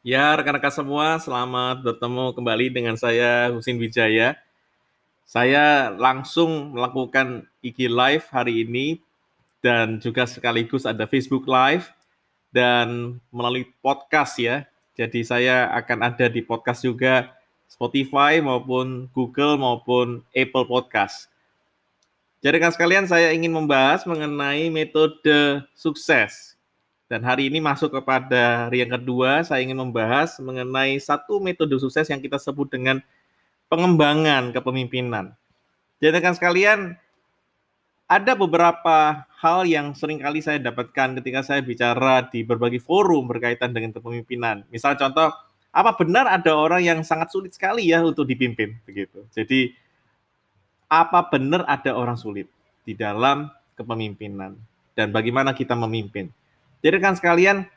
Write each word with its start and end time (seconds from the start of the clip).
Ya, 0.00 0.32
rekan-rekan 0.32 0.72
semua, 0.72 1.20
selamat 1.20 1.84
bertemu 1.84 2.32
kembali 2.32 2.72
dengan 2.72 2.96
saya 2.96 3.52
Husin 3.52 3.76
Wijaya. 3.76 4.32
Saya 5.28 5.92
langsung 5.92 6.72
melakukan 6.72 7.44
IG 7.60 7.92
Live 7.92 8.32
hari 8.32 8.64
ini 8.64 9.04
dan 9.60 10.00
juga 10.00 10.24
sekaligus 10.24 10.88
ada 10.88 11.04
Facebook 11.04 11.44
Live 11.44 11.92
dan 12.48 13.20
melalui 13.28 13.68
podcast 13.84 14.40
ya. 14.40 14.64
Jadi 14.96 15.20
saya 15.20 15.68
akan 15.68 16.08
ada 16.08 16.32
di 16.32 16.40
podcast 16.40 16.80
juga 16.80 17.36
Spotify 17.68 18.40
maupun 18.40 19.04
Google 19.12 19.60
maupun 19.60 20.24
Apple 20.32 20.64
Podcast. 20.64 21.28
Jadi 22.40 22.56
kan 22.56 22.72
sekalian 22.72 23.04
saya 23.04 23.36
ingin 23.36 23.52
membahas 23.52 24.08
mengenai 24.08 24.72
metode 24.72 25.60
sukses 25.76 26.56
dan 27.10 27.26
hari 27.26 27.50
ini 27.50 27.58
masuk 27.58 27.90
kepada 27.90 28.70
hari 28.70 28.86
yang 28.86 28.94
kedua, 28.94 29.42
saya 29.42 29.66
ingin 29.66 29.82
membahas 29.82 30.38
mengenai 30.38 30.94
satu 31.02 31.42
metode 31.42 31.74
sukses 31.82 32.06
yang 32.06 32.22
kita 32.22 32.38
sebut 32.38 32.70
dengan 32.70 33.02
pengembangan 33.66 34.54
kepemimpinan. 34.54 35.34
Jadi 35.98 36.14
rekan 36.14 36.38
sekalian, 36.38 36.94
ada 38.06 38.32
beberapa 38.38 39.26
hal 39.42 39.66
yang 39.66 39.90
sering 39.98 40.22
kali 40.22 40.38
saya 40.38 40.62
dapatkan 40.62 41.18
ketika 41.18 41.42
saya 41.42 41.58
bicara 41.66 42.30
di 42.30 42.46
berbagai 42.46 42.78
forum 42.78 43.26
berkaitan 43.26 43.74
dengan 43.74 43.90
kepemimpinan. 43.90 44.62
Misal 44.70 44.94
contoh, 44.94 45.34
apa 45.74 45.90
benar 45.98 46.30
ada 46.30 46.54
orang 46.54 46.86
yang 46.86 46.98
sangat 47.02 47.34
sulit 47.34 47.50
sekali 47.50 47.90
ya 47.90 48.06
untuk 48.06 48.22
dipimpin 48.22 48.78
begitu. 48.86 49.26
Jadi 49.34 49.74
apa 50.86 51.26
benar 51.26 51.66
ada 51.66 51.90
orang 51.90 52.14
sulit 52.14 52.46
di 52.86 52.94
dalam 52.94 53.50
kepemimpinan 53.74 54.54
dan 54.94 55.10
bagaimana 55.10 55.50
kita 55.50 55.74
memimpin? 55.74 56.30
Jadi 56.80 56.96
kan 57.00 57.14
sekalian, 57.16 57.68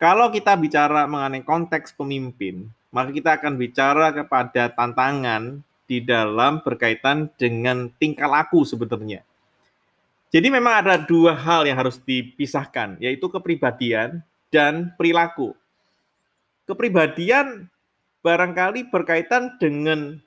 kalau 0.00 0.32
kita 0.32 0.56
bicara 0.56 1.04
mengenai 1.04 1.44
konteks 1.44 1.92
pemimpin, 1.96 2.68
maka 2.88 3.12
kita 3.12 3.36
akan 3.36 3.60
bicara 3.60 4.12
kepada 4.16 4.72
tantangan 4.72 5.60
di 5.84 6.00
dalam 6.00 6.64
berkaitan 6.64 7.28
dengan 7.36 7.92
tingkah 8.00 8.28
laku 8.28 8.64
sebenarnya. 8.64 9.20
Jadi 10.34 10.50
memang 10.50 10.82
ada 10.82 10.98
dua 10.98 11.36
hal 11.36 11.62
yang 11.68 11.78
harus 11.78 12.00
dipisahkan, 12.02 12.98
yaitu 12.98 13.30
kepribadian 13.30 14.18
dan 14.50 14.90
perilaku. 14.98 15.54
Kepribadian 16.64 17.70
barangkali 18.24 18.88
berkaitan 18.88 19.54
dengan 19.60 20.18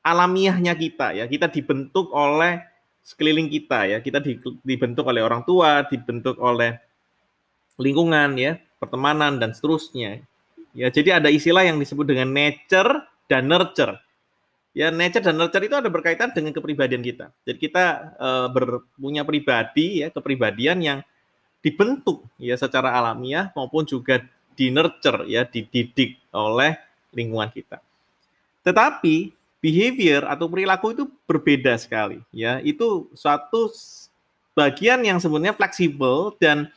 alamiahnya 0.00 0.74
kita 0.74 1.14
ya. 1.14 1.24
Kita 1.30 1.46
dibentuk 1.52 2.10
oleh 2.10 2.64
sekeliling 3.06 3.46
kita 3.46 3.86
ya. 3.86 3.98
Kita 4.02 4.18
dibentuk 4.66 5.06
oleh 5.06 5.22
orang 5.22 5.46
tua, 5.46 5.84
dibentuk 5.86 6.40
oleh 6.42 6.85
lingkungan 7.76 8.36
ya, 8.36 8.60
pertemanan 8.80 9.40
dan 9.40 9.52
seterusnya. 9.52 10.24
Ya, 10.76 10.88
jadi 10.92 11.20
ada 11.20 11.32
istilah 11.32 11.64
yang 11.64 11.80
disebut 11.80 12.04
dengan 12.04 12.28
nature 12.32 13.04
dan 13.28 13.48
nurture. 13.48 13.96
Ya, 14.76 14.92
nature 14.92 15.24
dan 15.24 15.40
nurture 15.40 15.64
itu 15.64 15.72
ada 15.72 15.88
berkaitan 15.88 16.36
dengan 16.36 16.52
kepribadian 16.52 17.00
kita. 17.00 17.32
Jadi 17.48 17.58
kita 17.64 17.84
e, 18.20 18.28
berpunya 18.52 19.24
pribadi 19.24 20.04
ya, 20.04 20.12
kepribadian 20.12 20.78
yang 20.84 20.98
dibentuk 21.64 22.28
ya 22.36 22.60
secara 22.60 22.92
alamiah 22.92 23.48
maupun 23.56 23.88
juga 23.88 24.20
di 24.52 24.68
nurture 24.68 25.24
ya, 25.24 25.48
dididik 25.48 26.20
oleh 26.28 26.76
lingkungan 27.16 27.48
kita. 27.48 27.80
Tetapi 28.60 29.32
behavior 29.64 30.28
atau 30.28 30.44
perilaku 30.52 30.92
itu 30.92 31.04
berbeda 31.24 31.72
sekali 31.80 32.20
ya. 32.28 32.60
Itu 32.60 33.08
suatu 33.16 33.72
bagian 34.52 35.00
yang 35.08 35.16
sebenarnya 35.20 35.56
fleksibel 35.56 36.36
dan 36.36 36.68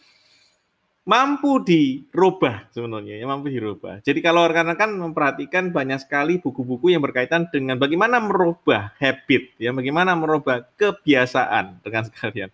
mampu 1.08 1.64
dirubah 1.64 2.70
sebenarnya 2.70 3.18
ya 3.18 3.26
mampu 3.26 3.50
dirubah. 3.50 4.04
Jadi 4.04 4.20
kalau 4.20 4.46
rekan-rekan 4.46 4.94
memperhatikan 4.94 5.74
banyak 5.74 6.04
sekali 6.04 6.38
buku-buku 6.38 6.94
yang 6.94 7.02
berkaitan 7.02 7.50
dengan 7.50 7.80
bagaimana 7.80 8.22
merubah 8.22 8.94
habit 9.00 9.58
ya, 9.58 9.74
bagaimana 9.74 10.14
merubah 10.14 10.66
kebiasaan 10.78 11.82
dengan 11.82 12.04
sekalian. 12.08 12.50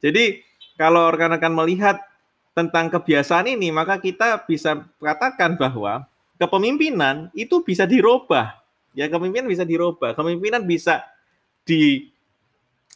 Jadi 0.00 0.44
kalau 0.80 1.12
rekan-rekan 1.12 1.52
melihat 1.52 2.00
tentang 2.56 2.90
kebiasaan 2.90 3.46
ini, 3.48 3.70
maka 3.70 4.00
kita 4.00 4.42
bisa 4.44 4.84
katakan 4.98 5.54
bahwa 5.54 6.08
kepemimpinan 6.40 7.28
itu 7.36 7.62
bisa 7.62 7.84
dirubah. 7.84 8.58
Ya, 8.96 9.06
kepemimpinan 9.06 9.46
bisa 9.46 9.62
dirubah. 9.62 10.18
Kepemimpinan 10.18 10.66
bisa 10.66 11.06
di 11.62 12.10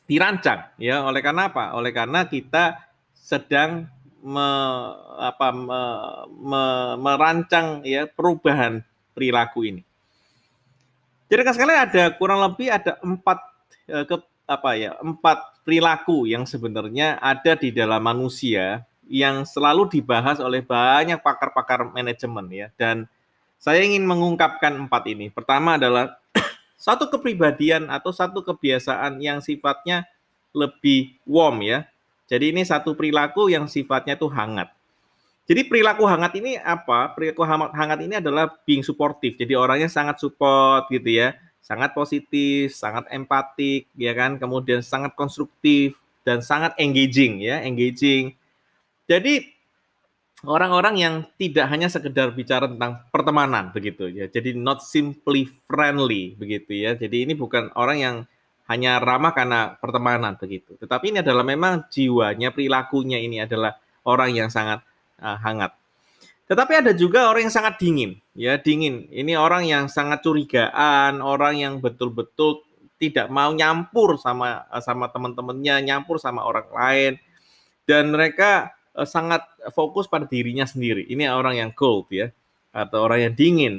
dirancang 0.05 0.77
ya 0.77 1.01
oleh 1.05 1.21
karena 1.25 1.49
apa? 1.49 1.73
Oleh 1.77 1.93
karena 1.95 2.29
kita 2.29 2.77
sedang 3.17 3.89
me, 4.25 4.49
apa, 5.21 5.53
me, 5.53 5.81
me, 6.33 6.63
merancang 6.97 7.85
ya 7.85 8.09
perubahan 8.09 8.81
perilaku 9.13 9.69
ini. 9.69 9.83
Jadi 11.29 11.41
kan 11.45 11.53
sekali 11.53 11.77
ada 11.77 12.09
kurang 12.17 12.41
lebih 12.41 12.73
ada 12.73 12.97
empat 13.05 13.39
eh, 13.89 14.05
ke, 14.09 14.17
apa 14.49 14.71
ya 14.77 14.97
empat 15.01 15.65
perilaku 15.65 16.25
yang 16.25 16.49
sebenarnya 16.49 17.21
ada 17.21 17.57
di 17.57 17.73
dalam 17.73 18.01
manusia 18.01 18.85
yang 19.09 19.45
selalu 19.45 19.93
dibahas 19.93 20.41
oleh 20.41 20.65
banyak 20.65 21.21
pakar-pakar 21.21 21.93
manajemen 21.93 22.49
ya 22.49 22.69
dan 22.81 23.05
saya 23.61 23.81
ingin 23.81 24.05
mengungkapkan 24.05 24.77
empat 24.77 25.09
ini. 25.09 25.33
Pertama 25.33 25.81
adalah 25.81 26.21
satu 26.81 27.09
kepribadian 27.09 27.89
atau 27.89 28.13
satu 28.13 28.45
kebiasaan 28.45 29.21
yang 29.21 29.41
sifatnya 29.41 30.05
lebih 30.53 31.17
warm 31.25 31.65
ya 31.65 31.89
jadi 32.25 32.57
ini 32.57 32.65
satu 32.65 32.97
perilaku 32.97 33.53
yang 33.53 33.69
sifatnya 33.69 34.17
tuh 34.17 34.33
hangat. 34.33 34.73
Jadi 35.45 35.69
perilaku 35.69 36.09
hangat 36.09 36.41
ini 36.41 36.57
apa? 36.57 37.13
Perilaku 37.13 37.45
hangat 37.45 38.01
ini 38.01 38.17
adalah 38.17 38.49
being 38.65 38.81
supportive. 38.81 39.37
Jadi 39.37 39.53
orangnya 39.53 39.93
sangat 39.93 40.17
support 40.17 40.89
gitu 40.89 41.05
ya, 41.05 41.37
sangat 41.61 41.93
positif, 41.93 42.73
sangat 42.73 43.05
empatik, 43.13 43.93
ya 43.93 44.17
kan? 44.17 44.41
Kemudian 44.41 44.81
sangat 44.81 45.13
konstruktif 45.13 46.01
dan 46.25 46.41
sangat 46.41 46.73
engaging 46.81 47.45
ya, 47.45 47.61
engaging. 47.61 48.33
Jadi 49.05 49.45
orang-orang 50.49 50.95
yang 50.97 51.15
tidak 51.37 51.69
hanya 51.69 51.93
sekedar 51.93 52.33
bicara 52.33 52.65
tentang 52.65 53.05
pertemanan 53.13 53.69
begitu 53.69 54.09
ya. 54.09 54.25
Jadi 54.33 54.57
not 54.57 54.81
simply 54.81 55.45
friendly 55.69 56.33
begitu 56.41 56.73
ya. 56.73 56.97
Jadi 56.97 57.29
ini 57.29 57.37
bukan 57.37 57.69
orang 57.77 57.99
yang 58.01 58.17
hanya 58.65 58.97
ramah 58.97 59.37
karena 59.37 59.77
pertemanan 59.77 60.41
begitu. 60.41 60.77
Tetapi 60.81 61.13
ini 61.13 61.19
adalah 61.21 61.45
memang 61.45 61.85
jiwanya, 61.93 62.49
perilakunya 62.49 63.21
ini 63.21 63.45
adalah 63.45 63.77
orang 64.09 64.33
yang 64.33 64.49
sangat 64.49 64.81
uh, 65.21 65.37
hangat. 65.41 65.77
Tetapi 66.45 66.73
ada 66.85 66.93
juga 66.93 67.29
orang 67.33 67.49
yang 67.49 67.55
sangat 67.57 67.81
dingin, 67.81 68.21
ya 68.37 68.61
dingin. 68.61 69.09
Ini 69.09 69.37
orang 69.41 69.65
yang 69.65 69.89
sangat 69.89 70.21
curigaan, 70.21 71.25
orang 71.25 71.57
yang 71.57 71.75
betul-betul 71.81 72.65
tidak 73.01 73.33
mau 73.33 73.53
nyampur 73.53 74.21
sama 74.21 74.69
eh, 74.69 74.83
sama 74.85 75.09
teman-temannya, 75.09 75.85
nyampur 75.85 76.21
sama 76.21 76.45
orang 76.45 76.69
lain, 76.69 77.13
dan 77.89 78.13
mereka 78.13 78.77
uh, 78.93 79.09
sangat 79.09 79.45
fokus 79.73 80.05
pada 80.05 80.29
dirinya 80.29 80.69
sendiri. 80.69 81.09
Ini 81.09 81.33
orang 81.33 81.61
yang 81.61 81.71
cold 81.73 82.13
ya, 82.13 82.29
atau 82.77 83.09
orang 83.09 83.29
yang 83.29 83.35
dingin. 83.37 83.75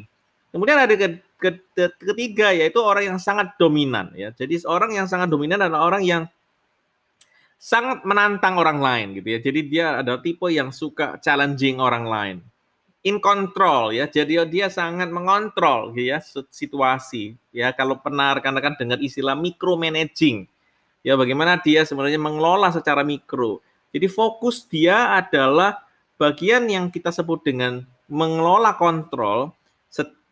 Kemudian 0.49 0.81
ada 0.81 0.93
ketiga 1.37 2.55
yaitu 2.55 2.79
orang 2.79 3.15
yang 3.15 3.19
sangat 3.19 3.53
dominan 3.59 4.11
ya. 4.15 4.31
Jadi 4.31 4.63
orang 4.65 4.95
yang 4.95 5.07
sangat 5.07 5.27
dominan 5.27 5.59
adalah 5.59 5.87
orang 5.87 6.03
yang 6.03 6.23
sangat 7.59 8.03
menantang 8.07 8.55
orang 8.55 8.79
lain 8.79 9.07
gitu 9.19 9.27
ya. 9.35 9.39
Jadi 9.43 9.59
dia 9.67 9.85
ada 9.99 10.19
tipe 10.19 10.47
yang 10.47 10.71
suka 10.71 11.19
challenging 11.19 11.79
orang 11.83 12.05
lain. 12.07 12.37
In 13.05 13.21
control 13.21 13.93
ya. 13.93 14.09
Jadi 14.09 14.39
dia 14.49 14.71
sangat 14.71 15.11
mengontrol 15.11 15.93
gitu 15.93 16.09
ya 16.15 16.19
situasi 16.49 17.35
ya. 17.53 17.69
Kalau 17.75 17.99
pernah 17.99 18.39
rekan-rekan 18.39 18.79
dengar 18.79 18.97
istilah 19.03 19.37
micromanaging 19.37 20.47
ya 21.05 21.13
bagaimana 21.13 21.61
dia 21.61 21.85
sebenarnya 21.85 22.17
mengelola 22.17 22.73
secara 22.73 23.05
mikro. 23.05 23.61
Jadi 23.93 24.07
fokus 24.09 24.65
dia 24.65 25.13
adalah 25.15 25.85
bagian 26.17 26.65
yang 26.65 26.89
kita 26.89 27.11
sebut 27.13 27.43
dengan 27.45 27.85
mengelola 28.09 28.73
kontrol 28.75 29.53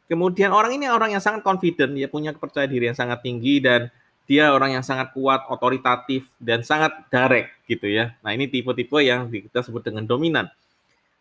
Kemudian 0.07 0.51
orang 0.51 0.75
ini 0.75 0.91
orang 0.91 1.15
yang 1.15 1.23
sangat 1.23 1.41
confident, 1.41 1.95
ya 1.95 2.11
punya 2.11 2.35
kepercayaan 2.35 2.71
diri 2.71 2.91
yang 2.91 2.97
sangat 2.97 3.23
tinggi 3.23 3.63
dan 3.63 3.87
dia 4.23 4.51
orang 4.51 4.79
yang 4.79 4.83
sangat 4.83 5.11
kuat, 5.11 5.47
otoritatif 5.51 6.27
dan 6.39 6.63
sangat 6.63 6.95
direct 7.11 7.51
gitu 7.67 7.87
ya. 7.87 8.15
Nah, 8.23 8.31
ini 8.31 8.47
tipe-tipe 8.47 8.99
yang 9.03 9.27
kita 9.27 9.63
sebut 9.63 9.83
dengan 9.83 10.07
dominan. 10.07 10.47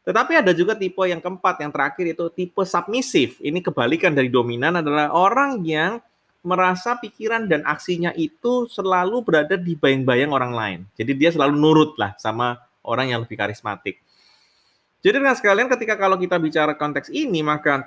Tetapi 0.02 0.42
ada 0.42 0.50
juga 0.50 0.74
tipe 0.74 0.98
yang 1.06 1.22
keempat, 1.22 1.62
yang 1.62 1.70
terakhir 1.70 2.10
itu 2.10 2.26
tipe 2.34 2.62
submisif. 2.66 3.38
Ini 3.38 3.62
kebalikan 3.62 4.10
dari 4.10 4.26
dominan 4.26 4.82
adalah 4.82 5.14
orang 5.14 5.62
yang 5.62 6.02
merasa 6.42 6.98
pikiran 6.98 7.46
dan 7.46 7.62
aksinya 7.62 8.10
itu 8.18 8.66
selalu 8.66 9.22
berada 9.22 9.54
di 9.54 9.78
bayang-bayang 9.78 10.34
orang 10.34 10.52
lain. 10.52 10.80
Jadi 10.98 11.14
dia 11.14 11.30
selalu 11.30 11.54
nurut 11.54 11.94
lah 11.94 12.18
sama 12.18 12.58
orang 12.82 13.14
yang 13.14 13.22
lebih 13.22 13.38
karismatik. 13.38 14.02
Jadi 15.02 15.22
dengan 15.22 15.34
sekalian 15.38 15.70
ketika 15.70 15.94
kalau 15.94 16.18
kita 16.18 16.38
bicara 16.42 16.74
konteks 16.74 17.10
ini, 17.14 17.42
maka 17.46 17.86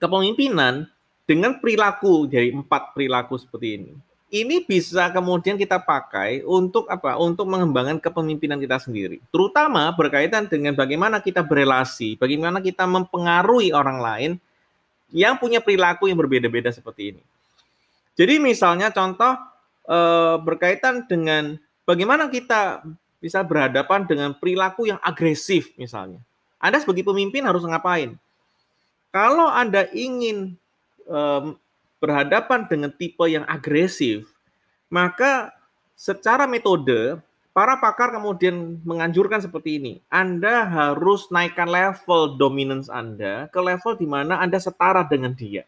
kepemimpinan 0.00 0.88
dengan 1.28 1.60
perilaku 1.60 2.26
dari 2.26 2.50
empat 2.50 2.96
perilaku 2.96 3.38
seperti 3.38 3.68
ini 3.76 3.92
ini 4.30 4.62
bisa 4.62 5.10
kemudian 5.10 5.58
kita 5.58 5.82
pakai 5.82 6.46
untuk 6.46 6.86
apa? 6.86 7.18
Untuk 7.18 7.50
mengembangkan 7.50 7.98
kepemimpinan 7.98 8.62
kita 8.62 8.78
sendiri. 8.78 9.18
Terutama 9.34 9.90
berkaitan 9.90 10.46
dengan 10.46 10.78
bagaimana 10.78 11.18
kita 11.18 11.42
berelasi, 11.42 12.14
bagaimana 12.14 12.62
kita 12.62 12.86
mempengaruhi 12.86 13.74
orang 13.74 13.98
lain 13.98 14.30
yang 15.10 15.34
punya 15.34 15.58
perilaku 15.58 16.06
yang 16.06 16.18
berbeda-beda 16.18 16.70
seperti 16.70 17.14
ini. 17.14 17.22
Jadi 18.14 18.38
misalnya 18.38 18.94
contoh 18.94 19.34
eh, 19.90 20.36
berkaitan 20.38 21.02
dengan 21.10 21.58
bagaimana 21.82 22.30
kita 22.30 22.86
bisa 23.18 23.42
berhadapan 23.42 24.06
dengan 24.06 24.30
perilaku 24.38 24.86
yang 24.86 25.02
agresif 25.02 25.74
misalnya. 25.74 26.22
Anda 26.62 26.78
sebagai 26.78 27.02
pemimpin 27.02 27.42
harus 27.42 27.66
ngapain? 27.66 28.14
Kalau 29.10 29.50
Anda 29.50 29.90
ingin 29.90 30.54
um, 31.10 31.58
berhadapan 31.98 32.70
dengan 32.70 32.90
tipe 32.94 33.26
yang 33.26 33.42
agresif, 33.50 34.30
maka 34.86 35.50
secara 35.98 36.46
metode 36.46 37.18
para 37.50 37.76
pakar 37.76 38.14
kemudian 38.14 38.78
menganjurkan 38.86 39.42
seperti 39.42 39.82
ini. 39.82 39.92
Anda 40.08 40.64
harus 40.64 41.26
naikkan 41.28 41.66
level 41.66 42.38
dominance 42.38 42.86
Anda 42.86 43.50
ke 43.50 43.58
level 43.58 43.98
di 43.98 44.06
mana 44.06 44.38
Anda 44.38 44.62
setara 44.62 45.02
dengan 45.04 45.34
dia. 45.34 45.66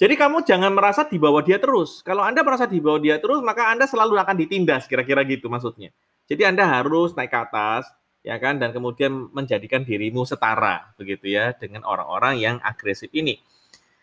Jadi 0.00 0.16
kamu 0.16 0.48
jangan 0.48 0.72
merasa 0.72 1.04
di 1.04 1.20
bawah 1.20 1.44
dia 1.44 1.60
terus. 1.60 2.00
Kalau 2.00 2.24
Anda 2.24 2.40
merasa 2.40 2.64
di 2.64 2.80
bawah 2.80 2.96
dia 2.96 3.20
terus, 3.20 3.44
maka 3.44 3.68
Anda 3.68 3.84
selalu 3.84 4.16
akan 4.16 4.32
ditindas, 4.40 4.88
kira-kira 4.88 5.20
gitu 5.28 5.52
maksudnya. 5.52 5.92
Jadi 6.24 6.48
Anda 6.48 6.64
harus 6.64 7.12
naik 7.12 7.28
ke 7.28 7.36
atas, 7.36 7.84
ya 8.20 8.36
kan, 8.36 8.60
dan 8.60 8.70
kemudian 8.74 9.32
menjadikan 9.32 9.84
dirimu 9.84 10.28
setara, 10.28 10.92
begitu 10.96 11.32
ya, 11.32 11.56
dengan 11.56 11.84
orang-orang 11.84 12.40
yang 12.40 12.56
agresif 12.60 13.08
ini. 13.16 13.40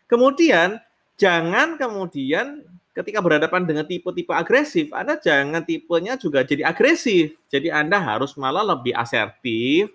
Kemudian 0.08 0.80
jangan 1.20 1.76
kemudian 1.76 2.64
ketika 2.98 3.22
berhadapan 3.22 3.70
dengan 3.70 3.86
tipe-tipe 3.86 4.34
agresif, 4.34 4.90
Anda 4.90 5.22
jangan 5.22 5.62
tipenya 5.62 6.18
juga 6.18 6.42
jadi 6.42 6.66
agresif. 6.66 7.38
Jadi 7.46 7.70
Anda 7.70 8.02
harus 8.02 8.34
malah 8.34 8.66
lebih 8.66 8.98
asertif, 8.98 9.94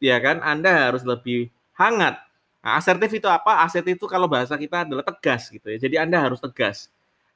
ya 0.00 0.16
kan? 0.16 0.40
Anda 0.40 0.88
harus 0.88 1.04
lebih 1.04 1.52
hangat. 1.76 2.16
Nah, 2.64 2.80
asertif 2.80 3.12
itu 3.12 3.28
apa? 3.28 3.64
Asertif 3.68 4.00
itu 4.00 4.06
kalau 4.08 4.26
bahasa 4.26 4.56
kita 4.56 4.88
adalah 4.88 5.04
tegas 5.04 5.52
gitu 5.52 5.68
ya. 5.68 5.76
Jadi 5.76 5.96
Anda 6.00 6.24
harus 6.24 6.40
tegas. 6.40 6.88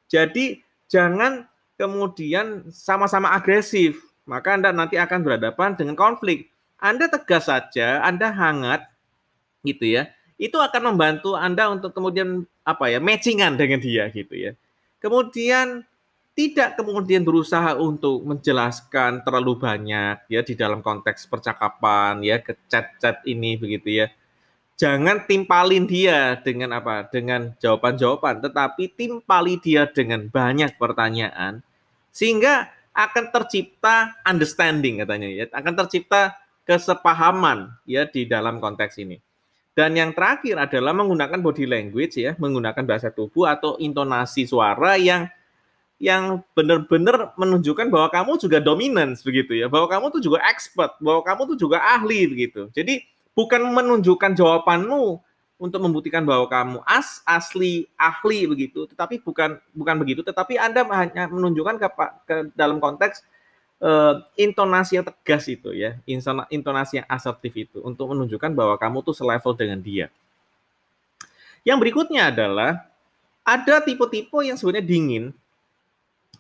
Jadi 0.09 0.65
jangan 0.89 1.45
kemudian 1.77 2.69
sama-sama 2.73 3.33
agresif, 3.33 4.12
maka 4.29 4.55
Anda 4.55 4.71
nanti 4.71 4.99
akan 4.99 5.21
berhadapan 5.25 5.75
dengan 5.75 5.95
konflik. 5.99 6.51
Anda 6.83 7.07
tegas 7.07 7.47
saja, 7.47 8.03
Anda 8.03 8.35
hangat 8.35 8.87
gitu 9.63 9.87
ya 9.87 10.11
itu 10.43 10.59
akan 10.59 10.91
membantu 10.91 11.39
Anda 11.39 11.71
untuk 11.71 11.95
kemudian 11.95 12.43
apa 12.67 12.91
ya 12.91 12.99
matchingan 12.99 13.55
dengan 13.55 13.79
dia 13.79 14.11
gitu 14.11 14.35
ya. 14.35 14.59
Kemudian 14.99 15.87
tidak 16.35 16.75
kemudian 16.75 17.23
berusaha 17.23 17.79
untuk 17.79 18.27
menjelaskan 18.27 19.23
terlalu 19.23 19.55
banyak 19.55 20.27
ya 20.27 20.41
di 20.43 20.55
dalam 20.59 20.83
konteks 20.83 21.31
percakapan 21.31 22.27
ya 22.27 22.43
ke 22.43 22.59
chat-chat 22.67 23.23
ini 23.23 23.55
begitu 23.55 24.03
ya. 24.03 24.07
Jangan 24.75 25.31
timpalin 25.31 25.87
dia 25.87 26.35
dengan 26.43 26.75
apa? 26.75 27.07
Dengan 27.07 27.55
jawaban-jawaban, 27.63 28.43
tetapi 28.43 28.91
timpali 28.99 29.63
dia 29.63 29.87
dengan 29.87 30.27
banyak 30.27 30.75
pertanyaan 30.75 31.63
sehingga 32.11 32.67
akan 32.93 33.25
tercipta 33.33 34.17
understanding 34.25 35.01
katanya 35.01 35.29
ya, 35.29 35.45
akan 35.49 35.75
tercipta 35.85 36.37
kesepahaman 36.69 37.73
ya 37.89 38.05
di 38.07 38.29
dalam 38.29 38.63
konteks 38.63 39.01
ini. 39.01 39.19
Dan 39.73 39.97
yang 39.97 40.13
terakhir 40.13 40.61
adalah 40.61 40.93
menggunakan 40.93 41.41
body 41.41 41.65
language 41.65 42.21
ya, 42.21 42.37
menggunakan 42.37 42.85
bahasa 42.85 43.09
tubuh 43.09 43.49
atau 43.49 43.81
intonasi 43.81 44.45
suara 44.45 45.01
yang 45.01 45.25
yang 45.97 46.43
benar-benar 46.53 47.33
menunjukkan 47.39 47.89
bahwa 47.89 48.11
kamu 48.11 48.37
juga 48.37 48.59
dominance 48.61 49.25
begitu 49.25 49.57
ya, 49.57 49.73
bahwa 49.73 49.89
kamu 49.89 50.13
tuh 50.13 50.21
juga 50.21 50.45
expert, 50.45 50.99
bahwa 51.01 51.25
kamu 51.25 51.55
tuh 51.55 51.57
juga 51.57 51.79
ahli 51.81 52.29
begitu. 52.29 52.69
Jadi 52.77 53.01
bukan 53.33 53.65
menunjukkan 53.73 54.37
jawabanmu 54.37 55.23
untuk 55.63 55.79
membuktikan 55.79 56.27
bahwa 56.27 56.51
kamu 56.51 56.83
as 56.83 57.23
asli 57.23 57.87
ahli 57.95 58.51
begitu, 58.51 58.91
tetapi 58.91 59.23
bukan 59.23 59.63
bukan 59.71 59.97
begitu, 60.03 60.27
tetapi 60.27 60.59
Anda 60.59 60.83
hanya 60.91 61.31
menunjukkan 61.31 61.79
ke, 61.79 61.89
ke 62.27 62.37
dalam 62.59 62.83
konteks 62.83 63.23
uh, 63.79 64.19
intonasi 64.35 64.99
yang 64.99 65.07
tegas 65.07 65.47
itu 65.47 65.71
ya, 65.71 65.95
intonasi 66.51 66.99
yang 66.99 67.07
asertif 67.07 67.55
itu 67.55 67.79
untuk 67.87 68.11
menunjukkan 68.11 68.51
bahwa 68.59 68.75
kamu 68.75 69.07
tuh 69.07 69.15
selevel 69.15 69.55
dengan 69.55 69.79
dia. 69.79 70.11
Yang 71.63 71.79
berikutnya 71.79 72.35
adalah 72.35 72.91
ada 73.47 73.79
tipe-tipe 73.87 74.43
yang 74.43 74.59
sebenarnya 74.59 74.83
dingin, 74.83 75.25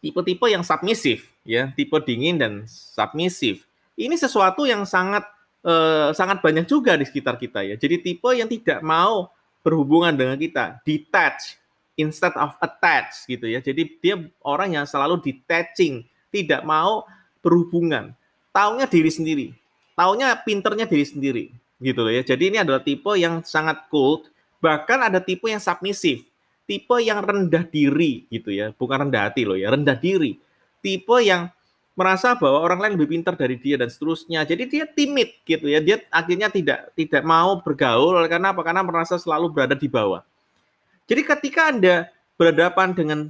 tipe-tipe 0.02 0.50
yang 0.50 0.66
submisif 0.66 1.30
ya, 1.46 1.70
tipe 1.78 1.94
dingin 2.02 2.42
dan 2.42 2.66
submisif. 2.66 3.62
Ini 3.94 4.18
sesuatu 4.18 4.66
yang 4.66 4.82
sangat 4.82 5.22
uh, 5.66 6.10
sangat 6.14 6.42
banyak 6.42 6.66
juga 6.66 6.94
di 6.98 7.06
sekitar 7.06 7.38
kita 7.38 7.62
ya. 7.62 7.74
Jadi 7.78 8.02
tipe 8.02 8.30
yang 8.34 8.46
tidak 8.50 8.82
mau 8.82 9.30
berhubungan 9.62 10.12
dengan 10.12 10.34
kita, 10.34 10.82
detach 10.82 11.58
instead 11.96 12.34
of 12.34 12.54
attach 12.58 13.24
gitu 13.30 13.46
ya. 13.46 13.62
Jadi 13.62 13.98
dia 14.02 14.18
orang 14.42 14.74
yang 14.76 14.86
selalu 14.86 15.22
detaching, 15.22 16.02
tidak 16.34 16.66
mau 16.66 17.06
berhubungan. 17.40 18.14
Taunya 18.52 18.86
diri 18.86 19.10
sendiri. 19.10 19.46
Taunya 19.96 20.34
pinternya 20.40 20.84
diri 20.88 21.04
sendiri. 21.06 21.44
Gitu 21.82 21.98
loh 21.98 22.12
ya. 22.12 22.22
Jadi 22.22 22.52
ini 22.52 22.58
adalah 22.60 22.80
tipe 22.80 23.10
yang 23.16 23.42
sangat 23.42 23.88
cold. 23.88 24.28
Bahkan 24.62 25.10
ada 25.10 25.18
tipe 25.18 25.48
yang 25.50 25.58
submisif. 25.58 26.22
Tipe 26.62 26.96
yang 27.02 27.20
rendah 27.20 27.66
diri 27.66 28.28
gitu 28.30 28.54
ya. 28.54 28.70
Bukan 28.72 29.08
rendah 29.08 29.28
hati 29.28 29.42
loh 29.42 29.58
ya. 29.58 29.72
Rendah 29.72 29.98
diri. 29.98 30.38
Tipe 30.78 31.16
yang 31.20 31.50
merasa 31.92 32.32
bahwa 32.32 32.64
orang 32.64 32.80
lain 32.80 32.92
lebih 32.96 33.16
pintar 33.18 33.36
dari 33.36 33.60
dia 33.60 33.76
dan 33.76 33.88
seterusnya. 33.92 34.44
Jadi 34.48 34.64
dia 34.68 34.84
timid 34.88 35.44
gitu 35.44 35.68
ya. 35.68 35.78
Dia 35.80 36.00
akhirnya 36.08 36.48
tidak 36.48 36.92
tidak 36.96 37.22
mau 37.24 37.60
bergaul 37.60 38.24
karena 38.28 38.52
apa? 38.52 38.60
Karena 38.64 38.82
merasa 38.84 39.20
selalu 39.20 39.52
berada 39.52 39.76
di 39.76 39.88
bawah. 39.88 40.24
Jadi 41.04 41.22
ketika 41.26 41.68
Anda 41.68 42.08
berhadapan 42.40 42.96
dengan 42.96 43.20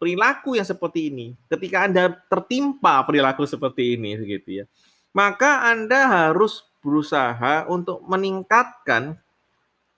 perilaku 0.00 0.56
yang 0.56 0.64
seperti 0.64 1.12
ini, 1.12 1.36
ketika 1.52 1.84
Anda 1.84 2.16
tertimpa 2.28 3.04
perilaku 3.04 3.44
seperti 3.44 4.00
ini 4.00 4.16
gitu 4.24 4.62
ya, 4.62 4.64
maka 5.12 5.68
Anda 5.68 6.08
harus 6.08 6.64
berusaha 6.80 7.66
untuk 7.68 8.00
meningkatkan 8.06 9.18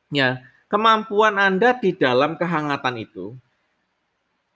ya 0.08 0.40
kemampuan 0.66 1.36
Anda 1.36 1.76
di 1.76 1.94
dalam 1.94 2.34
kehangatan 2.34 2.96
itu. 2.98 3.36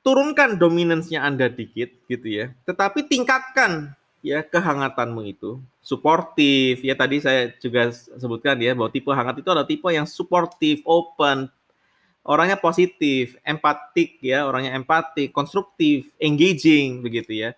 Turunkan 0.03 0.59
dominansnya 0.59 1.23
Anda 1.23 1.47
dikit 1.47 1.95
gitu 2.11 2.27
ya, 2.27 2.51
tetapi 2.67 3.07
tingkatkan 3.07 3.95
ya 4.23 4.43
kehangatanmu 4.43 5.23
itu 5.27 5.59
suportif 5.83 6.79
ya 6.79 6.95
tadi 6.95 7.19
saya 7.19 7.51
juga 7.59 7.91
sebutkan 7.95 8.55
ya 8.63 8.71
bahwa 8.71 8.87
tipe 8.87 9.11
hangat 9.11 9.43
itu 9.43 9.51
adalah 9.51 9.67
tipe 9.67 9.87
yang 9.91 10.07
suportif, 10.07 10.83
open, 10.87 11.51
orangnya 12.23 12.59
positif, 12.59 13.35
empatik 13.43 14.23
ya, 14.23 14.47
orangnya 14.47 14.79
empatik, 14.79 15.35
konstruktif, 15.35 16.07
engaging 16.23 17.03
begitu 17.03 17.35
ya. 17.35 17.51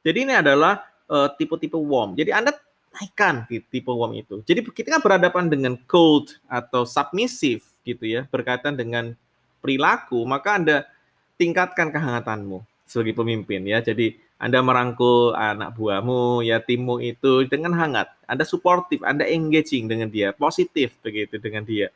Jadi 0.00 0.24
ini 0.24 0.34
adalah 0.36 0.84
uh, 1.08 1.28
tipe-tipe 1.36 1.76
warm. 1.76 2.16
Jadi 2.16 2.32
Anda 2.32 2.56
naikkan 2.96 3.44
tipe 3.48 3.92
warm 3.92 4.16
itu. 4.16 4.40
Jadi 4.48 4.64
kita 4.72 4.96
kan 4.96 5.02
berhadapan 5.04 5.52
dengan 5.52 5.76
cold 5.84 6.40
atau 6.48 6.88
submissive 6.88 7.60
gitu 7.84 8.08
ya, 8.08 8.24
berkaitan 8.32 8.74
dengan 8.74 9.12
perilaku, 9.60 10.24
maka 10.24 10.56
Anda 10.56 10.76
tingkatkan 11.36 11.92
kehangatanmu 11.92 12.64
sebagai 12.88 13.16
pemimpin 13.16 13.64
ya. 13.64 13.80
Jadi 13.80 14.16
anda 14.36 14.60
merangkul 14.60 15.32
anak 15.32 15.72
buahmu, 15.76 16.44
ya 16.44 16.60
timmu 16.60 17.00
itu 17.00 17.48
dengan 17.48 17.72
hangat. 17.76 18.12
Anda 18.28 18.44
suportif, 18.44 19.00
Anda 19.00 19.24
engaging 19.24 19.88
dengan 19.88 20.12
dia, 20.12 20.36
positif 20.36 20.92
begitu 21.00 21.40
dengan 21.40 21.64
dia 21.64 21.88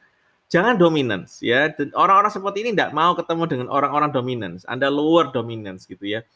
jangan 0.50 0.74
dominance 0.74 1.40
ya. 1.40 1.70
Orang-orang 1.94 2.34
seperti 2.34 2.66
ini 2.66 2.70
tidak 2.74 2.92
mau 2.92 3.14
ketemu 3.14 3.46
dengan 3.46 3.66
orang-orang 3.70 4.10
dominance. 4.10 4.66
Anda 4.66 4.90
lower 4.90 5.30
dominance 5.30 5.86
gitu 5.86 6.02
ya. 6.02 6.26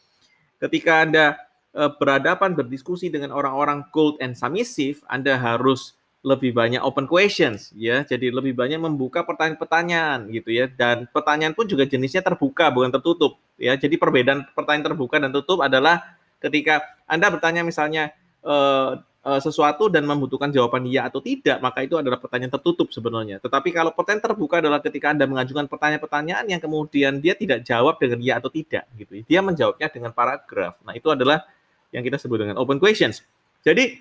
Ketika 0.62 1.02
Anda 1.02 1.36
uh, 1.74 1.90
berhadapan 1.98 2.54
berdiskusi 2.54 3.10
dengan 3.10 3.34
orang-orang 3.34 3.90
cold 3.90 4.16
and 4.22 4.38
submissive, 4.38 5.02
Anda 5.10 5.34
harus 5.36 5.98
lebih 6.24 6.56
banyak 6.56 6.80
open 6.80 7.04
questions 7.04 7.68
ya. 7.76 8.00
Jadi 8.02 8.32
lebih 8.32 8.56
banyak 8.56 8.80
membuka 8.80 9.22
pertanyaan-pertanyaan 9.28 10.32
gitu 10.32 10.50
ya. 10.56 10.66
Dan 10.72 11.04
pertanyaan 11.12 11.52
pun 11.52 11.68
juga 11.68 11.84
jenisnya 11.84 12.24
terbuka 12.24 12.72
bukan 12.72 12.88
tertutup 12.88 13.36
ya. 13.60 13.76
Jadi 13.76 14.00
perbedaan 14.00 14.48
pertanyaan 14.56 14.88
terbuka 14.88 15.20
dan 15.20 15.30
tutup 15.30 15.60
adalah 15.60 16.16
ketika 16.40 16.80
Anda 17.04 17.28
bertanya 17.28 17.60
misalnya 17.60 18.16
uh, 18.40 18.96
sesuatu 19.24 19.88
dan 19.88 20.04
membutuhkan 20.04 20.52
jawaban 20.52 20.84
iya 20.84 21.08
atau 21.08 21.16
tidak, 21.24 21.56
maka 21.64 21.80
itu 21.80 21.96
adalah 21.96 22.20
pertanyaan 22.20 22.52
tertutup 22.52 22.92
sebenarnya. 22.92 23.40
Tetapi 23.40 23.72
kalau 23.72 23.96
pertanyaan 23.96 24.20
terbuka 24.20 24.60
adalah 24.60 24.84
ketika 24.84 25.16
Anda 25.16 25.24
mengajukan 25.24 25.64
pertanyaan-pertanyaan 25.64 26.44
yang 26.44 26.60
kemudian 26.60 27.24
dia 27.24 27.32
tidak 27.32 27.64
jawab 27.64 27.96
dengan 27.96 28.20
iya 28.20 28.36
atau 28.36 28.52
tidak 28.52 28.84
gitu. 29.00 29.24
Dia 29.24 29.40
menjawabnya 29.40 29.88
dengan 29.88 30.12
paragraf. 30.12 30.76
Nah, 30.84 30.92
itu 30.92 31.08
adalah 31.08 31.40
yang 31.88 32.04
kita 32.04 32.20
sebut 32.20 32.44
dengan 32.44 32.60
open 32.60 32.76
questions. 32.76 33.24
Jadi 33.64 33.96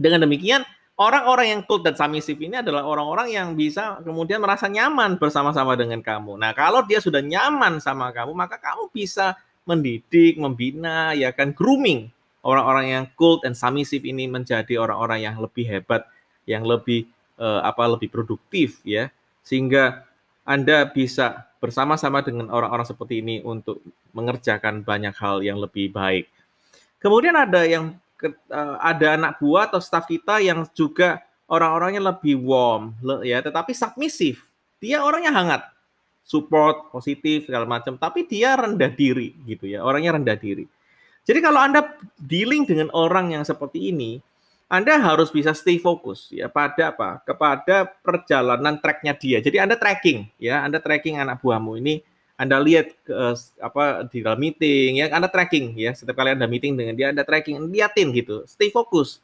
dengan 0.00 0.24
demikian 0.24 0.64
orang-orang 1.00 1.46
yang 1.56 1.60
cold 1.64 1.80
dan 1.80 1.96
submissive 1.96 2.36
ini 2.36 2.60
adalah 2.60 2.84
orang-orang 2.84 3.32
yang 3.32 3.56
bisa 3.56 3.96
kemudian 4.04 4.36
merasa 4.36 4.68
nyaman 4.68 5.16
bersama-sama 5.16 5.72
dengan 5.72 6.04
kamu. 6.04 6.36
Nah, 6.36 6.52
kalau 6.52 6.84
dia 6.84 7.00
sudah 7.00 7.24
nyaman 7.24 7.80
sama 7.80 8.12
kamu, 8.12 8.36
maka 8.36 8.60
kamu 8.60 8.92
bisa 8.92 9.40
mendidik, 9.64 10.36
membina, 10.36 11.16
ya 11.16 11.32
kan 11.32 11.56
grooming 11.56 12.12
orang-orang 12.44 12.86
yang 12.92 13.04
cold 13.16 13.40
and 13.48 13.56
submissive 13.56 14.04
ini 14.04 14.28
menjadi 14.28 14.76
orang-orang 14.76 15.24
yang 15.24 15.36
lebih 15.40 15.64
hebat, 15.64 16.04
yang 16.44 16.68
lebih 16.68 17.08
uh, 17.40 17.64
apa 17.64 17.96
lebih 17.96 18.12
produktif 18.12 18.84
ya. 18.84 19.08
Sehingga 19.40 20.04
Anda 20.44 20.84
bisa 20.84 21.48
bersama-sama 21.64 22.20
dengan 22.20 22.52
orang-orang 22.52 22.84
seperti 22.84 23.24
ini 23.24 23.40
untuk 23.40 23.80
mengerjakan 24.12 24.84
banyak 24.84 25.16
hal 25.16 25.40
yang 25.40 25.60
lebih 25.60 25.92
baik. 25.92 26.28
Kemudian 27.00 27.36
ada 27.36 27.64
yang 27.64 27.96
ada 28.78 29.06
anak 29.16 29.40
buah 29.40 29.72
atau 29.72 29.80
staf 29.80 30.06
kita 30.06 30.38
yang 30.44 30.68
juga 30.76 31.24
orang-orangnya 31.50 32.14
lebih 32.14 32.38
warm 32.38 32.94
ya, 33.26 33.42
tetapi 33.42 33.74
submissive. 33.74 34.38
Dia 34.80 35.04
orangnya 35.04 35.34
hangat, 35.34 35.62
support, 36.24 36.88
positif 36.94 37.50
segala 37.50 37.68
macam, 37.68 38.00
tapi 38.00 38.24
dia 38.24 38.56
rendah 38.56 38.88
diri 38.88 39.36
gitu 39.44 39.68
ya, 39.68 39.84
orangnya 39.84 40.16
rendah 40.16 40.38
diri. 40.38 40.64
Jadi 41.26 41.38
kalau 41.44 41.60
Anda 41.60 41.84
dealing 42.16 42.64
dengan 42.64 42.88
orang 42.96 43.36
yang 43.36 43.44
seperti 43.44 43.92
ini, 43.92 44.24
Anda 44.70 44.96
harus 45.02 45.28
bisa 45.34 45.50
stay 45.52 45.76
fokus 45.82 46.30
ya 46.30 46.46
pada 46.48 46.94
apa? 46.94 47.20
Kepada 47.26 47.84
perjalanan 48.00 48.78
tracknya 48.78 49.12
dia. 49.18 49.42
Jadi 49.42 49.58
Anda 49.58 49.76
tracking 49.76 50.30
ya, 50.40 50.64
Anda 50.64 50.78
tracking 50.78 51.18
anak 51.20 51.42
buahmu 51.42 51.76
ini 51.82 52.00
anda 52.40 52.56
lihat 52.56 52.96
ke, 53.04 53.12
apa 53.60 54.08
di 54.08 54.24
dalam 54.24 54.40
meeting 54.40 55.04
ya, 55.04 55.12
Anda 55.12 55.28
tracking 55.28 55.76
ya. 55.76 55.92
Setiap 55.92 56.16
kali 56.16 56.32
Anda 56.32 56.48
meeting 56.48 56.72
dengan 56.72 56.96
dia, 56.96 57.12
Anda 57.12 57.20
tracking, 57.20 57.68
liatin 57.68 58.16
gitu. 58.16 58.48
Stay 58.48 58.72
fokus. 58.72 59.20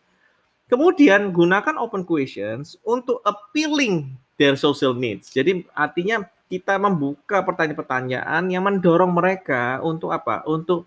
Kemudian 0.69 1.33
gunakan 1.33 1.81
open 1.81 2.05
questions 2.05 2.77
untuk 2.85 3.25
appealing 3.25 4.13
their 4.37 4.53
social 4.61 4.93
needs. 4.93 5.33
Jadi 5.33 5.65
artinya 5.73 6.29
kita 6.53 6.77
membuka 6.77 7.41
pertanyaan-pertanyaan 7.41 8.53
yang 8.53 8.69
mendorong 8.69 9.17
mereka 9.17 9.81
untuk 9.81 10.13
apa? 10.13 10.45
Untuk 10.45 10.85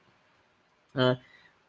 uh, 0.93 1.17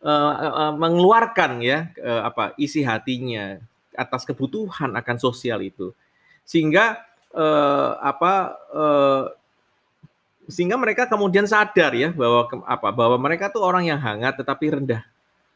uh, 0.05 0.33
uh, 0.37 0.73
mengeluarkan 0.77 1.65
ya 1.65 1.89
uh, 2.05 2.29
apa 2.29 2.53
isi 2.61 2.85
hatinya 2.85 3.57
atas 3.97 4.29
kebutuhan 4.29 4.93
akan 4.93 5.17
sosial 5.17 5.65
itu. 5.65 5.97
Sehingga 6.45 7.01
uh, 7.33 7.97
apa 7.97 8.61
uh, 8.77 9.40
sehingga 10.51 10.77
mereka 10.77 11.07
kemudian 11.07 11.47
sadar 11.49 11.95
ya 11.95 12.11
bahwa 12.13 12.51
apa 12.67 12.89
bahwa 12.91 13.17
mereka 13.17 13.49
tuh 13.49 13.63
orang 13.63 13.89
yang 13.89 13.97
hangat 14.03 14.37
tetapi 14.37 14.67
rendah 14.77 15.03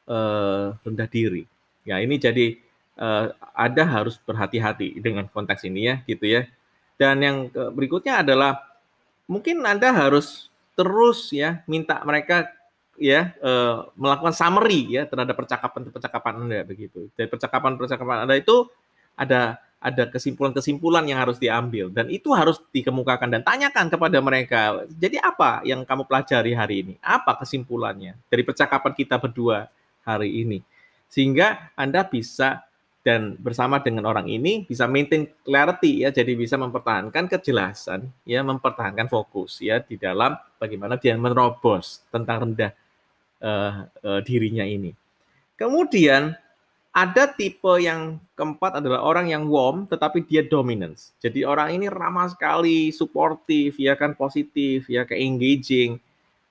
uh, 0.09 0.73
rendah 0.81 1.09
diri. 1.09 1.45
Ya, 1.85 2.01
ini 2.01 2.17
jadi 2.17 2.57
uh, 2.97 3.35
ada 3.53 3.83
harus 3.85 4.17
berhati-hati 4.25 4.97
dengan 5.05 5.29
konteks 5.29 5.69
ini 5.69 5.93
ya, 5.93 5.97
gitu 6.09 6.25
ya. 6.25 6.49
Dan 6.97 7.21
yang 7.21 7.37
berikutnya 7.51 8.23
adalah 8.23 8.63
mungkin 9.27 9.61
Anda 9.67 9.91
harus 9.91 10.49
terus 10.79 11.35
ya 11.35 11.63
minta 11.67 11.99
mereka 12.07 12.51
ya 12.95 13.35
uh, 13.43 13.91
melakukan 13.99 14.31
summary 14.31 14.95
ya 14.95 15.03
terhadap 15.05 15.35
percakapan-percakapan 15.35 16.47
Anda 16.47 16.61
begitu. 16.63 17.11
Dan 17.19 17.27
percakapan-percakapan 17.29 18.25
Anda 18.25 18.39
itu 18.39 18.71
ada 19.19 19.59
ada 19.85 20.09
kesimpulan-kesimpulan 20.09 21.05
yang 21.05 21.21
harus 21.21 21.37
diambil 21.37 21.93
dan 21.93 22.09
itu 22.09 22.33
harus 22.33 22.57
dikemukakan 22.73 23.29
dan 23.29 23.43
tanyakan 23.45 23.93
kepada 23.93 24.17
mereka. 24.25 24.89
Jadi 24.89 25.21
apa 25.21 25.61
yang 25.69 25.85
kamu 25.85 26.09
pelajari 26.09 26.57
hari 26.57 26.77
ini? 26.81 26.95
Apa 27.05 27.37
kesimpulannya 27.37 28.17
dari 28.33 28.41
percakapan 28.41 28.97
kita 28.97 29.21
berdua 29.21 29.69
hari 30.09 30.41
ini? 30.41 30.65
sehingga 31.15 31.71
Anda 31.79 32.03
bisa 32.03 32.67
dan 33.07 33.39
bersama 33.39 33.79
dengan 33.79 34.09
orang 34.11 34.27
ini 34.27 34.67
bisa 34.67 34.91
maintain 34.91 35.31
clarity 35.47 36.03
ya 36.03 36.11
jadi 36.11 36.35
bisa 36.35 36.59
mempertahankan 36.59 37.31
kejelasan 37.31 38.11
ya 38.27 38.43
mempertahankan 38.43 39.07
fokus 39.07 39.63
ya 39.63 39.79
di 39.79 39.95
dalam 39.95 40.35
bagaimana 40.59 40.99
dia 40.99 41.15
menerobos 41.15 42.03
tentang 42.09 42.49
rendah 42.49 42.73
uh, 43.45 43.87
uh, 43.87 44.21
dirinya 44.25 44.65
ini 44.65 44.91
kemudian 45.55 46.35
ada 46.95 47.27
tipe 47.27 47.75
yang 47.83 48.23
keempat 48.39 48.79
adalah 48.79 49.03
orang 49.03 49.27
yang 49.29 49.51
warm 49.51 49.91
tetapi 49.91 50.23
dia 50.23 50.47
dominance 50.47 51.11
jadi 51.19 51.43
orang 51.43 51.75
ini 51.75 51.91
ramah 51.91 52.31
sekali 52.31 52.95
suportif 52.95 53.77
ya 53.77 53.99
kan 53.99 54.15
positif 54.15 54.87
ya 54.87 55.03
ke 55.03 55.19
engaging 55.19 55.99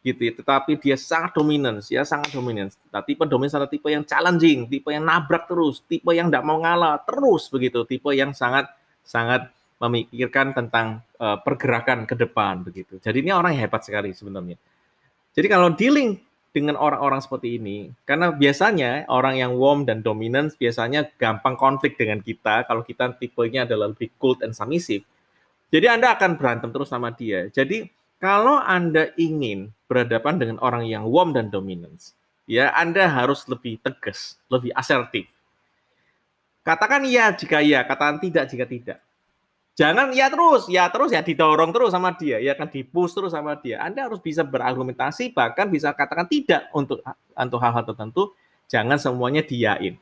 gitu 0.04 0.22
ya. 0.28 0.34
Tetapi 0.36 0.78
dia 0.78 1.00
sangat 1.00 1.32
dominan, 1.34 1.80
ya 1.88 2.04
sangat 2.04 2.36
dominan. 2.36 2.70
Nah, 2.92 3.02
tipe 3.02 3.24
dominan 3.24 3.64
adalah 3.64 3.72
tipe 3.72 3.88
yang 3.88 4.04
challenging, 4.04 4.68
tipe 4.68 4.92
yang 4.92 5.08
nabrak 5.08 5.48
terus, 5.48 5.80
tipe 5.88 6.12
yang 6.12 6.28
tidak 6.28 6.44
mau 6.44 6.60
ngalah 6.60 7.00
terus 7.08 7.48
begitu, 7.48 7.88
tipe 7.88 8.12
yang 8.12 8.36
sangat 8.36 8.68
sangat 9.08 9.48
memikirkan 9.80 10.56
tentang 10.56 11.02
uh, 11.20 11.40
pergerakan 11.40 12.04
ke 12.04 12.16
depan 12.16 12.62
begitu. 12.64 13.00
Jadi 13.00 13.24
ini 13.24 13.32
orang 13.32 13.56
yang 13.56 13.68
hebat 13.68 13.84
sekali 13.84 14.12
sebenarnya. 14.12 14.60
Jadi 15.34 15.48
kalau 15.50 15.74
dealing 15.74 16.20
dengan 16.53 16.77
orang-orang 16.77 17.17
seperti 17.17 17.57
ini, 17.57 17.89
karena 18.05 18.29
biasanya 18.29 19.10
orang 19.10 19.41
yang 19.41 19.57
warm 19.57 19.89
dan 19.89 20.05
dominant 20.05 20.53
biasanya 20.53 21.10
gampang 21.17 21.57
konflik 21.57 21.98
dengan 21.98 22.22
kita 22.22 22.69
kalau 22.69 22.86
kita 22.86 23.17
tipenya 23.17 23.65
adalah 23.65 23.89
lebih 23.89 24.13
cool 24.22 24.38
and 24.45 24.53
submissive. 24.53 25.01
Jadi 25.74 25.89
Anda 25.89 26.13
akan 26.13 26.38
berantem 26.38 26.69
terus 26.69 26.93
sama 26.93 27.10
dia. 27.10 27.50
Jadi 27.50 27.89
kalau 28.22 28.62
Anda 28.62 29.10
ingin 29.17 29.74
berhadapan 29.89 30.38
dengan 30.38 30.57
orang 30.62 30.86
yang 30.86 31.10
warm 31.10 31.33
dan 31.33 31.50
dominance, 31.50 32.13
ya 32.45 32.69
Anda 32.77 33.10
harus 33.10 33.50
lebih 33.50 33.81
tegas, 33.81 34.38
lebih 34.45 34.69
asertif. 34.77 35.25
Katakan 36.62 37.03
iya 37.03 37.33
jika 37.33 37.60
iya, 37.60 37.81
katakan 37.81 38.22
tidak 38.22 38.45
jika 38.48 38.69
tidak. 38.69 39.00
Jangan 39.74 40.13
ya 40.13 40.30
terus, 40.30 40.70
ya 40.70 40.86
terus 40.94 41.10
ya 41.10 41.25
didorong 41.25 41.74
terus 41.74 41.89
sama 41.98 42.13
dia, 42.13 42.38
ya 42.38 42.53
kan 42.53 42.70
dipus 42.70 43.10
terus 43.18 43.34
sama 43.34 43.58
dia. 43.58 43.82
Anda 43.82 44.06
harus 44.06 44.22
bisa 44.22 44.46
berargumentasi, 44.46 45.34
bahkan 45.34 45.65
bisa 45.65 45.89
katakan 45.89 46.30
tidak 46.30 46.70
untuk 46.77 47.01
untuk 47.34 47.58
hal-hal 47.58 47.82
tertentu. 47.82 48.38
Jangan 48.70 49.01
semuanya 49.01 49.42
diain, 49.42 49.98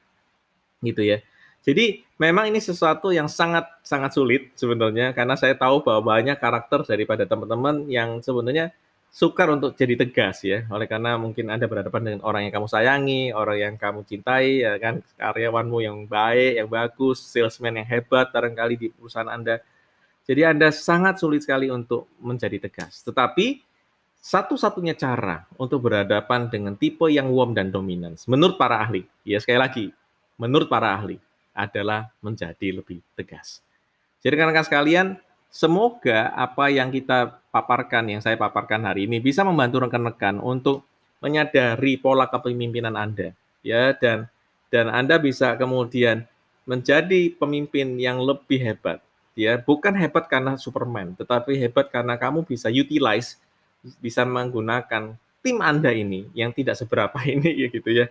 gitu 0.84 1.02
ya. 1.02 1.24
Jadi 1.64 2.04
memang 2.20 2.52
ini 2.52 2.60
sesuatu 2.60 3.16
yang 3.16 3.32
sangat 3.32 3.64
sangat 3.86 4.12
sulit 4.12 4.52
sebenarnya 4.60 5.14
karena 5.16 5.38
saya 5.40 5.54
tahu 5.56 5.86
bahwa 5.86 6.18
banyak 6.20 6.36
karakter 6.36 6.84
daripada 6.84 7.24
teman-teman 7.24 7.86
yang 7.88 8.20
sebenarnya 8.20 8.76
sukar 9.12 9.52
untuk 9.52 9.76
jadi 9.76 10.00
tegas 10.00 10.42
ya. 10.42 10.64
Oleh 10.72 10.88
karena 10.88 11.20
mungkin 11.20 11.52
Anda 11.52 11.68
berhadapan 11.68 12.02
dengan 12.02 12.22
orang 12.24 12.48
yang 12.48 12.54
kamu 12.56 12.68
sayangi, 12.72 13.24
orang 13.36 13.58
yang 13.60 13.76
kamu 13.76 14.08
cintai 14.08 14.64
ya 14.64 14.80
kan, 14.80 15.04
karyawanmu 15.20 15.78
yang 15.84 15.98
baik, 16.08 16.64
yang 16.64 16.70
bagus, 16.72 17.20
salesman 17.20 17.84
yang 17.84 17.88
hebat 17.92 18.32
barangkali 18.32 18.76
di 18.80 18.88
perusahaan 18.90 19.28
Anda. 19.28 19.60
Jadi 20.24 20.42
Anda 20.48 20.72
sangat 20.72 21.20
sulit 21.20 21.44
sekali 21.44 21.68
untuk 21.68 22.08
menjadi 22.24 22.56
tegas. 22.64 23.04
Tetapi 23.04 23.60
satu-satunya 24.22 24.96
cara 24.96 25.44
untuk 25.60 25.92
berhadapan 25.92 26.48
dengan 26.48 26.80
tipe 26.80 27.10
yang 27.12 27.34
warm 27.34 27.58
dan 27.58 27.74
dominan 27.74 28.14
menurut 28.30 28.56
para 28.56 28.80
ahli, 28.80 29.04
ya 29.26 29.42
sekali 29.42 29.60
lagi, 29.60 29.86
menurut 30.38 30.70
para 30.70 30.94
ahli, 30.94 31.18
adalah 31.52 32.08
menjadi 32.24 32.80
lebih 32.80 33.04
tegas. 33.18 33.60
Jadi 34.22 34.38
rekan-rekan 34.38 34.66
sekalian, 34.70 35.08
semoga 35.52 36.32
apa 36.34 36.72
yang 36.72 36.90
kita 36.90 37.44
paparkan, 37.52 38.08
yang 38.08 38.24
saya 38.24 38.40
paparkan 38.40 38.88
hari 38.88 39.06
ini 39.06 39.20
bisa 39.20 39.44
membantu 39.44 39.84
rekan-rekan 39.84 40.40
untuk 40.40 40.88
menyadari 41.20 42.00
pola 42.00 42.26
kepemimpinan 42.32 42.96
Anda, 42.96 43.36
ya. 43.62 43.94
Dan 43.94 44.32
dan 44.72 44.88
Anda 44.88 45.20
bisa 45.20 45.54
kemudian 45.60 46.26
menjadi 46.64 47.36
pemimpin 47.36 48.00
yang 48.00 48.24
lebih 48.24 48.64
hebat, 48.64 49.04
ya. 49.36 49.60
Bukan 49.60 49.94
hebat 49.94 50.32
karena 50.32 50.56
Superman, 50.56 51.14
tetapi 51.20 51.60
hebat 51.60 51.92
karena 51.92 52.16
kamu 52.16 52.48
bisa 52.48 52.72
utilize, 52.72 53.38
bisa 54.00 54.24
menggunakan 54.24 55.20
tim 55.44 55.58
Anda 55.60 55.92
ini 55.92 56.32
yang 56.32 56.56
tidak 56.56 56.80
seberapa 56.80 57.20
ini 57.28 57.68
ya 57.68 57.68
gitu 57.68 57.92
ya. 57.92 58.08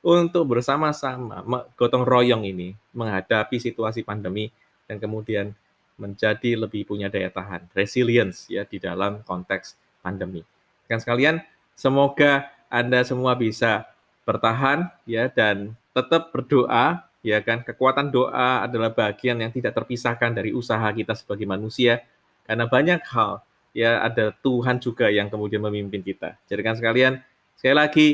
Untuk 0.00 0.48
bersama-sama 0.48 1.44
gotong 1.76 2.08
royong 2.08 2.48
ini 2.48 2.72
menghadapi 2.96 3.60
situasi 3.60 4.00
pandemi 4.00 4.48
dan 4.88 4.96
kemudian 4.96 5.52
menjadi 6.00 6.56
lebih 6.56 6.88
punya 6.88 7.12
daya 7.12 7.28
tahan, 7.28 7.68
resilience 7.76 8.48
ya 8.48 8.64
di 8.64 8.80
dalam 8.80 9.20
konteks 9.22 9.76
pandemi. 10.00 10.40
Kan 10.88 10.98
sekalian, 10.98 11.44
semoga 11.76 12.48
Anda 12.72 13.04
semua 13.04 13.36
bisa 13.36 13.84
bertahan 14.24 14.88
ya 15.04 15.28
dan 15.28 15.76
tetap 15.92 16.32
berdoa 16.32 17.04
ya 17.20 17.38
kan 17.44 17.60
kekuatan 17.60 18.08
doa 18.08 18.64
adalah 18.64 18.88
bagian 18.88 19.36
yang 19.36 19.52
tidak 19.52 19.76
terpisahkan 19.76 20.32
dari 20.32 20.56
usaha 20.56 20.88
kita 20.88 21.12
sebagai 21.12 21.44
manusia 21.44 22.00
karena 22.48 22.64
banyak 22.64 23.04
hal 23.12 23.44
ya 23.76 24.00
ada 24.02 24.34
Tuhan 24.40 24.80
juga 24.80 25.12
yang 25.12 25.30
kemudian 25.30 25.62
memimpin 25.62 26.02
kita. 26.02 26.34
Jadi 26.48 26.60
kan 26.64 26.74
sekalian, 26.74 27.12
sekali 27.54 27.76
lagi 27.76 28.08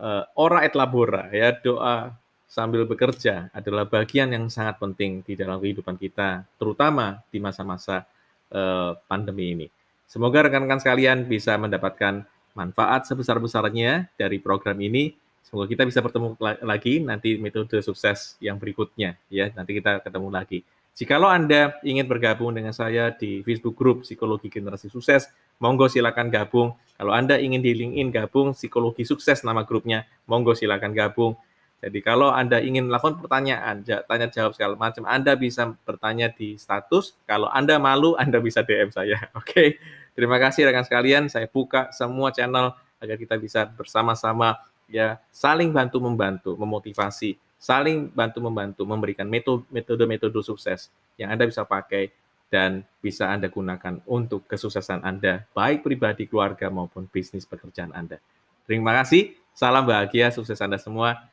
uh, 0.00 0.24
ora 0.34 0.64
et 0.66 0.74
labora 0.74 1.30
ya 1.30 1.54
doa 1.54 2.10
sambil 2.56 2.88
bekerja 2.88 3.52
adalah 3.52 3.84
bagian 3.84 4.32
yang 4.32 4.48
sangat 4.48 4.80
penting 4.80 5.20
di 5.20 5.36
dalam 5.36 5.60
kehidupan 5.60 6.00
kita 6.00 6.48
terutama 6.56 7.20
di 7.28 7.36
masa-masa 7.36 8.08
uh, 8.48 8.96
pandemi 9.04 9.52
ini. 9.52 9.66
Semoga 10.08 10.48
rekan-rekan 10.48 10.80
sekalian 10.80 11.28
bisa 11.28 11.52
mendapatkan 11.60 12.24
manfaat 12.56 13.04
sebesar-besarnya 13.04 14.08
dari 14.16 14.40
program 14.40 14.80
ini. 14.80 15.12
Semoga 15.44 15.68
kita 15.68 15.84
bisa 15.84 16.00
bertemu 16.00 16.32
lagi 16.64 17.04
nanti 17.04 17.36
metode 17.36 17.76
sukses 17.84 18.40
yang 18.40 18.56
berikutnya 18.56 19.20
ya. 19.28 19.52
Nanti 19.52 19.76
kita 19.76 20.00
ketemu 20.00 20.32
lagi. 20.32 20.64
Jikalau 20.96 21.28
Anda 21.28 21.76
ingin 21.84 22.08
bergabung 22.08 22.56
dengan 22.56 22.72
saya 22.72 23.12
di 23.12 23.44
Facebook 23.44 23.76
Group 23.76 24.08
Psikologi 24.08 24.48
Generasi 24.48 24.88
Sukses, 24.88 25.28
monggo 25.60 25.92
silakan 25.92 26.32
gabung. 26.32 26.72
Kalau 26.96 27.12
Anda 27.12 27.36
ingin 27.36 27.60
di 27.60 27.76
LinkedIn 27.76 28.08
gabung 28.08 28.56
Psikologi 28.56 29.04
Sukses 29.04 29.44
nama 29.44 29.60
grupnya, 29.68 30.08
monggo 30.24 30.56
silakan 30.56 30.96
gabung. 30.96 31.36
Jadi 31.76 31.98
kalau 32.00 32.32
Anda 32.32 32.58
ingin 32.64 32.88
melakukan 32.88 33.20
pertanyaan, 33.20 33.84
tanya 33.84 34.26
jawab 34.32 34.56
segala 34.56 34.74
macam, 34.80 35.04
Anda 35.04 35.36
bisa 35.36 35.76
bertanya 35.84 36.32
di 36.32 36.56
status. 36.56 37.14
Kalau 37.28 37.52
Anda 37.52 37.76
malu, 37.76 38.16
Anda 38.22 38.40
bisa 38.40 38.64
DM 38.64 38.90
saya. 38.90 39.28
Oke. 39.38 39.52
Okay? 39.52 39.68
Terima 40.16 40.40
kasih 40.40 40.64
rekan 40.64 40.80
sekalian, 40.80 41.28
saya 41.28 41.44
buka 41.44 41.92
semua 41.92 42.32
channel 42.32 42.72
agar 42.96 43.20
kita 43.20 43.36
bisa 43.36 43.68
bersama-sama 43.68 44.56
ya 44.88 45.20
saling 45.28 45.68
bantu 45.76 46.00
membantu, 46.00 46.56
memotivasi, 46.56 47.36
saling 47.60 48.08
bantu 48.08 48.40
membantu, 48.40 48.82
memberikan 48.88 49.28
metode-metode 49.68 50.40
sukses 50.40 50.88
yang 51.20 51.36
Anda 51.36 51.44
bisa 51.44 51.68
pakai 51.68 52.08
dan 52.48 52.80
bisa 53.04 53.28
Anda 53.28 53.52
gunakan 53.52 54.00
untuk 54.08 54.48
kesuksesan 54.48 55.02
Anda, 55.04 55.44
baik 55.52 55.84
pribadi, 55.84 56.24
keluarga, 56.30 56.72
maupun 56.72 57.10
bisnis 57.10 57.44
pekerjaan 57.44 57.92
Anda. 57.92 58.22
Terima 58.64 58.94
kasih, 59.02 59.34
salam 59.52 59.84
bahagia, 59.84 60.30
sukses 60.30 60.56
Anda 60.62 60.78
semua. 60.78 61.28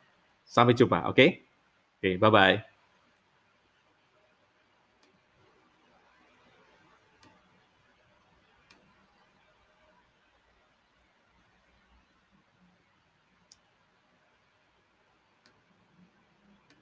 Sampai 0.53 0.77
jumpa, 0.77 1.09
oke? 1.09 1.17
Okay? 1.17 1.29
Oke, 1.97 1.97
okay, 1.97 2.13
bye-bye. 2.21 2.72